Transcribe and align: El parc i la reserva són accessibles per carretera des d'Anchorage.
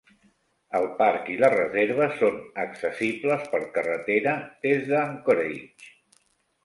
El 0.79 0.85
parc 1.01 1.27
i 1.33 1.35
la 1.41 1.49
reserva 1.55 2.07
són 2.21 2.39
accessibles 2.65 3.45
per 3.55 3.61
carretera 3.79 4.35
des 4.67 4.89
d'Anchorage. 4.93 5.93